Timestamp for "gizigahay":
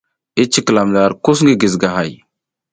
1.61-2.11